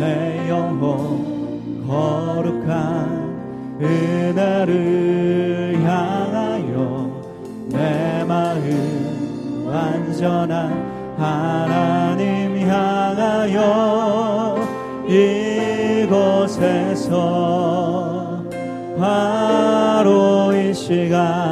[0.00, 7.10] 내 영혼 거룩한 은혜를 향하여
[7.68, 10.72] 내 마음 완전한
[11.18, 14.56] 하나님 향하여
[16.06, 17.12] 이곳에서
[18.98, 21.49] 바로 이 시간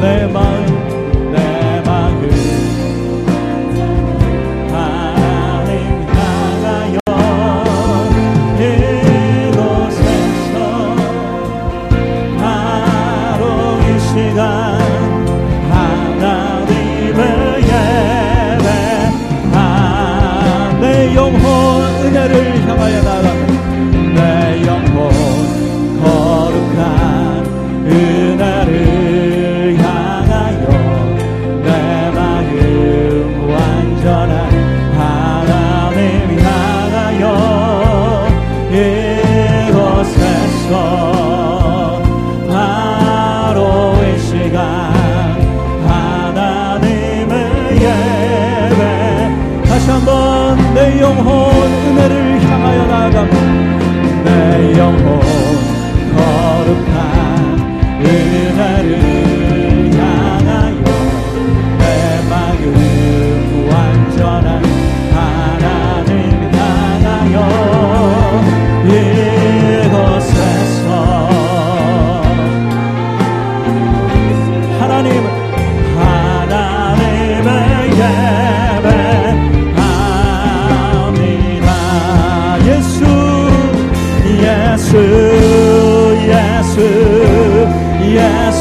[0.00, 0.55] Lebanon.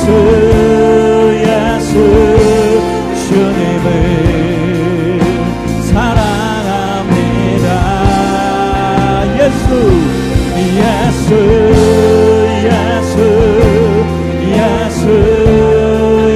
[0.06, 0.14] 예수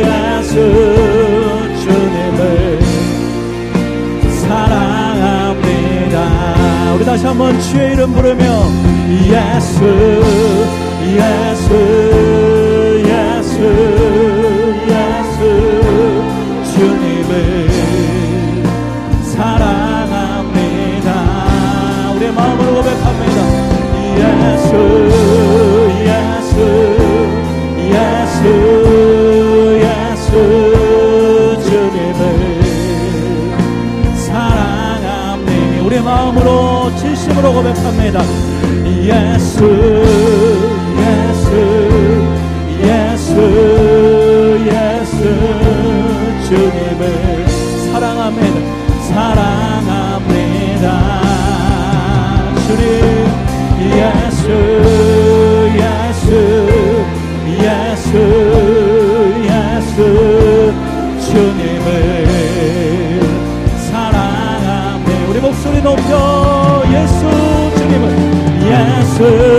[0.08, 0.56] 예수
[1.86, 2.82] 주님을
[4.36, 6.16] 사랑합니다.
[7.26, 8.44] 한번 주의 이름 부르며
[9.30, 9.80] 예수
[11.06, 12.49] 예수.
[24.70, 24.99] soul.
[69.20, 69.59] você.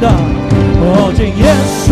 [0.00, 1.89] 的哦，今夜。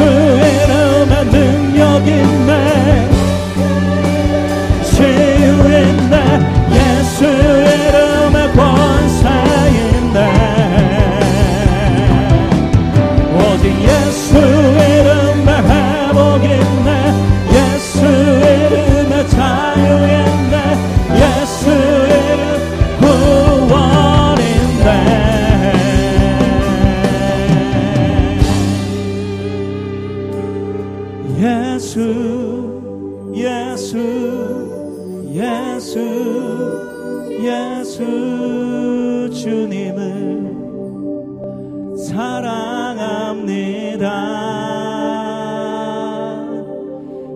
[41.98, 44.06] 사랑합니다.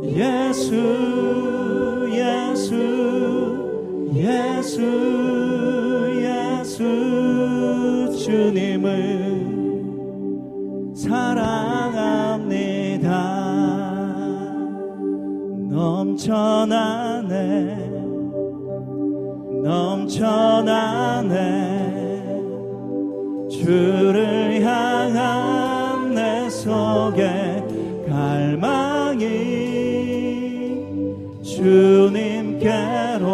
[0.05, 0.73] 예수,
[2.09, 2.76] 예수,
[4.14, 4.81] 예수,
[6.14, 6.79] 예수,
[8.25, 9.43] 주님을
[10.94, 12.62] 사랑합니다.
[15.70, 17.35] 넘쳐나네,
[19.65, 21.71] 넘쳐나네.
[23.62, 27.63] 주를 향한 내 속에
[28.08, 29.22] 갈망이
[31.44, 33.31] 주님께로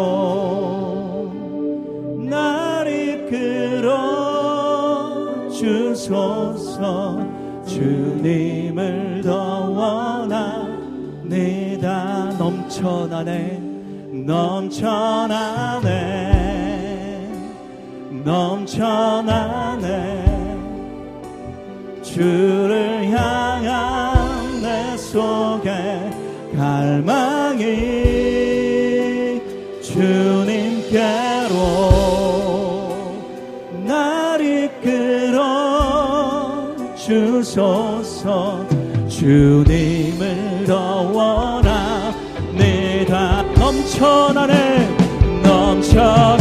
[2.29, 3.89] 날 이끌어
[5.49, 7.27] 주소서.
[7.65, 9.69] 주님을 더
[10.29, 11.49] 원합니다.
[12.37, 13.59] 넘쳐나네
[14.25, 15.89] 넘쳐나네
[18.25, 20.18] 넘쳐나네.
[22.13, 25.71] 주를 향한 내 속에
[26.57, 27.63] 갈망이
[29.83, 31.59] 주님께로
[33.85, 35.45] 날 이끌어
[36.95, 38.67] 주소서.
[39.07, 41.83] 주님을 더 원합니다.
[43.53, 44.97] 넘쳐나네
[45.43, 46.38] 넘쳐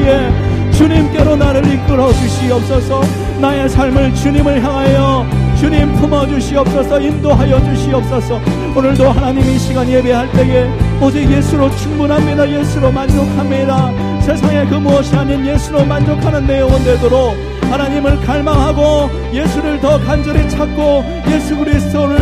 [0.00, 3.02] 때에 주님께로 나를 이끌어 주시옵소서.
[3.40, 5.26] 나의 삶을 주님을 향하여
[5.58, 7.00] 주님 품어 주시옵소서.
[7.00, 8.40] 인도하여 주시옵소서.
[8.74, 10.68] 오늘도 하나님 이 시간 예배할 때에
[11.00, 12.48] 오직 예수로 충분합니다.
[12.48, 14.20] 예수로 만족합니다.
[14.20, 17.36] 세상에 그 무엇이 아닌 예수로 만족하는 내 영혼 되도록
[17.70, 22.18] 하나님을 갈망하고 예수를 더 간절히 찾고 예수 그리스도를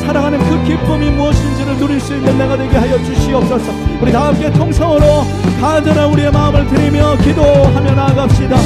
[0.00, 5.24] 살아가는 그 기쁨이 무엇인지를 누릴 수 있는 내가 되게 하여 주시옵소서 우리 다 함께 통성으로
[5.60, 8.56] 간절한 우리의 마음을 드리며 기도하며 나아갑시다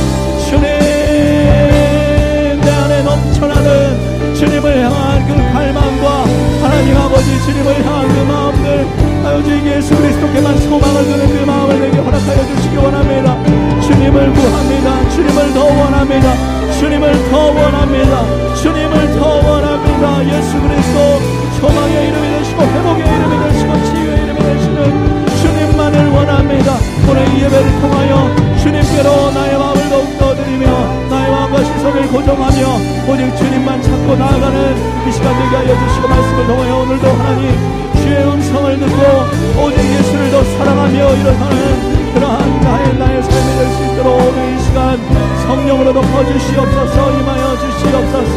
[46.12, 48.36] 성령으로 덮어주시옵소서 임하여 주시옵소서.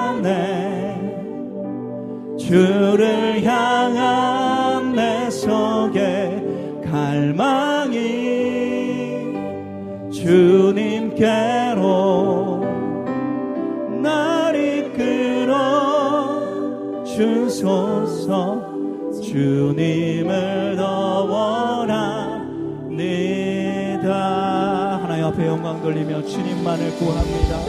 [25.89, 27.65] 돌리며 주님만을 구합니다.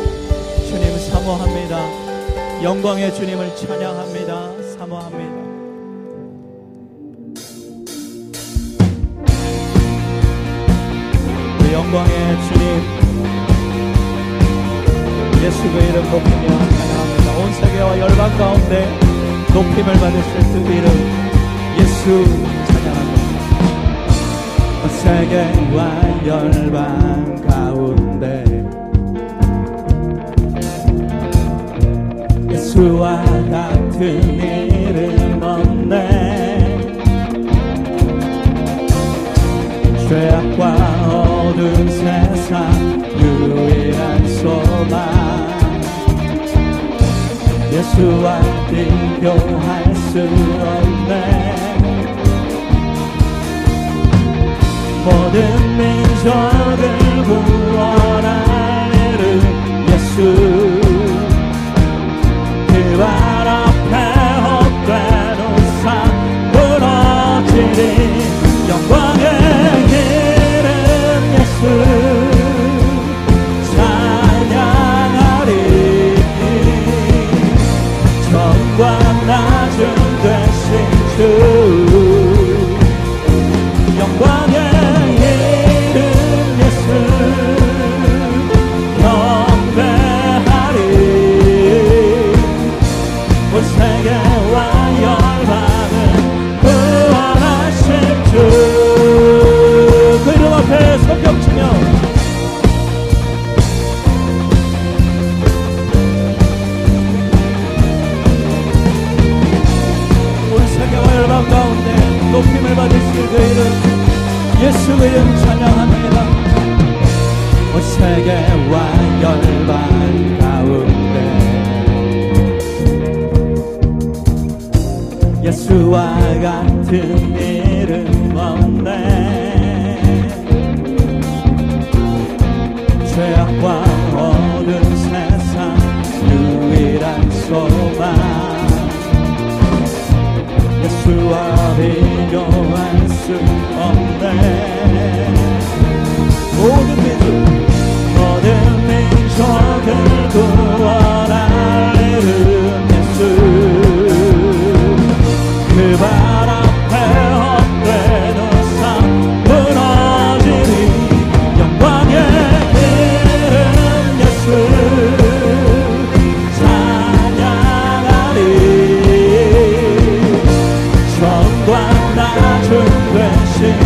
[0.68, 1.80] 주님 사모합니다.
[2.62, 4.52] 영광의 주님을 찬양합니다.
[4.78, 5.36] 사모합니다.
[11.60, 12.12] 그 영광의
[12.50, 12.64] 주님
[15.46, 17.38] 예수 그 이름 높이며 찬양합니다.
[17.38, 19.00] 온 세계와 열방 가운데
[19.54, 20.88] 높임을 받으실 그 이름
[21.80, 22.50] 예수
[25.00, 28.09] 세계와 열방 가운데
[32.52, 36.80] 예수와 같은 이름 없네.
[40.10, 40.64] 죄악과
[41.08, 45.30] 어두운 세상 유일한 소망.
[47.72, 51.49] 예수와 비교할 수 없네
[55.10, 58.30] 모든 민족을 구원할
[59.92, 60.16] 예수.
[62.68, 63.08] 그발
[63.48, 63.94] 앞에
[64.46, 65.42] 헛되는
[65.82, 65.88] 산
[66.52, 68.09] 무너지리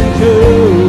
[0.03, 0.82] To.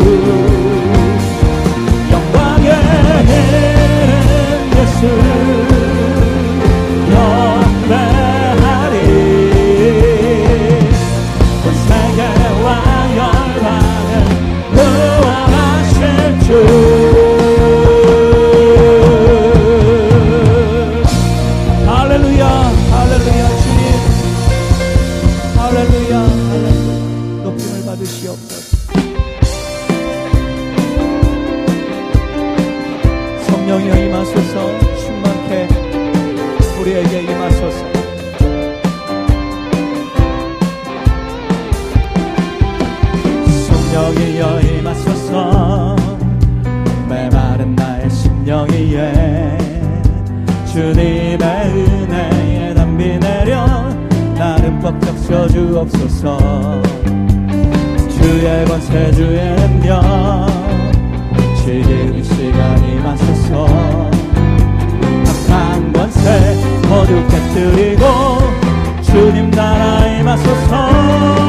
[44.05, 45.97] 여기 여임하소서.
[47.09, 49.57] 메마른 나의 심령이에
[50.71, 53.65] 주님의 은혜에 담비 내려
[54.37, 56.83] 나를 법적 쳐주옵소서.
[58.11, 60.03] 주의 권세 주의 능력
[61.65, 63.67] 지금 시간이 맞서서.
[65.49, 66.57] 악한 권세
[66.91, 68.05] 모두 깨뜨리고
[69.03, 71.44] 주님 나라에 맞서서.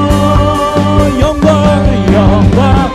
[2.36, 2.95] 영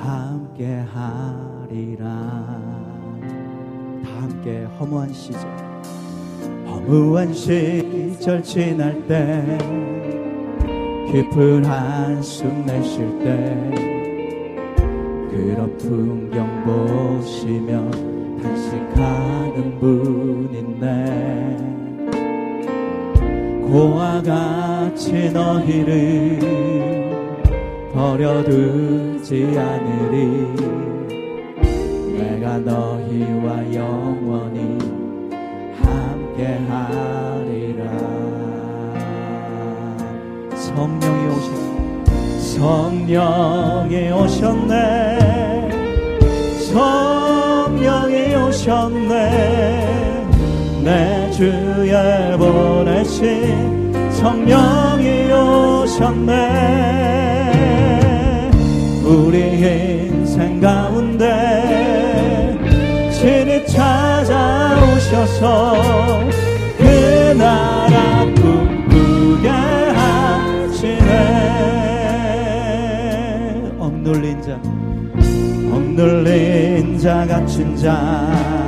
[0.00, 2.06] 함께 하리라.
[4.02, 5.40] 다 함께 허무한 시절
[6.66, 9.58] 허무한 시절 지날 때
[11.10, 13.70] 깊은 한숨 내쉴 때
[15.30, 17.90] 그런 풍경 보시며
[18.42, 21.56] 단식하는 분 있네
[23.70, 26.38] 고와 같이 너희를
[27.92, 30.16] 버려두 지 않으리.
[32.18, 34.78] 내가 너희와 영원히
[36.60, 37.82] 함께하리라.
[40.56, 42.40] 성령이 오셨네.
[42.40, 44.72] 성령이 오셨네.
[46.72, 49.12] 성령이 오셨네.
[50.82, 56.91] 내 주에 보내신 성령이 오셨네
[61.22, 62.58] 가운데
[63.12, 65.40] 친히 찾아오셔서
[66.76, 71.12] 그 나라 꿈꾸게 하시네.
[73.78, 74.60] 억눌린 자
[75.72, 78.61] 억눌린 자 갇힌 자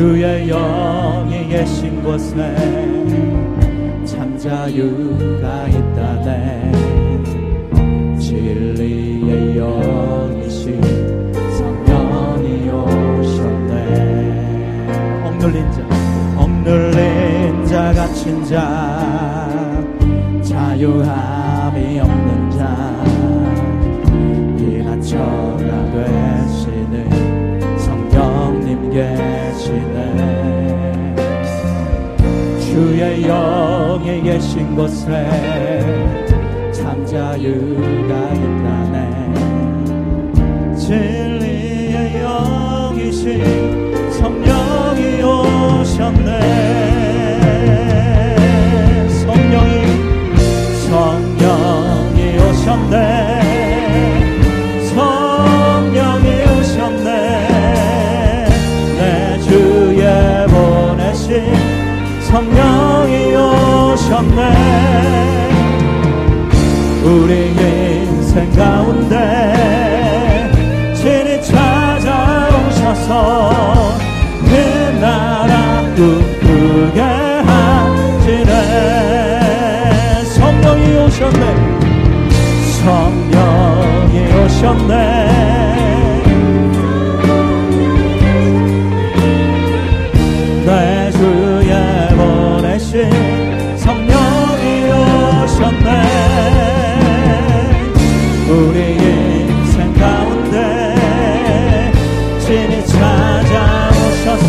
[0.00, 2.34] 주의 영이 계신 곳에
[4.06, 6.72] 참 자유가 있다네.
[8.18, 10.80] 진리의 영이신
[11.34, 13.76] 성령이 오셨네.
[15.26, 15.82] 억눌린 자
[16.38, 19.84] 억눌린 자 갇힌 자
[20.42, 21.39] 자유함
[34.70, 39.34] 계신 곳에 참 자유가 있다네.
[40.76, 46.79] 진리의 영이신 성령이 오셨네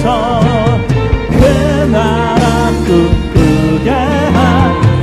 [0.01, 0.79] 찾아오셔서
[1.29, 1.45] 그
[1.91, 3.89] 나라 꿈꾸게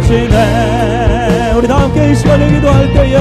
[0.02, 1.52] 하시네.
[1.56, 3.18] 우리 다 함께 이 시간에 기도할 때에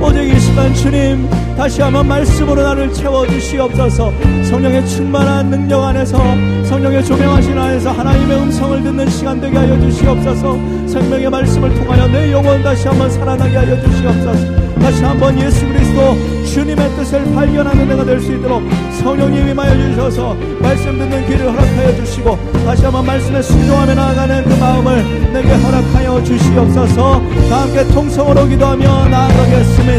[0.00, 4.12] 오직 이 시간 주님 다시 한번 말씀으로 나를 채워주시옵소서.
[4.50, 6.18] 성령의 충만한 능력 안에서
[6.64, 10.58] 성령의 조명하신 안에서 하나님의 음성을 듣는 시간 되게 하여 주시옵소서.
[10.88, 16.90] 생명의 말씀을 통하여 내 영혼 다시 한번 살아나게 하여 주시옵소서 다시 한번 예수 그리스도 주님의
[16.96, 18.62] 뜻을 발견하는 내가 될 수 있도록
[19.00, 25.32] 성령님 임하여 주셔서 말씀 듣는 길을 허락하여 주시고 다시 한번 말씀에 순종하며 나아가는 그 마음을
[25.32, 27.22] 내게 허락하여 주시옵소서.
[27.48, 29.84] 다 함께 통성으로 기도하며 나아가겠습니다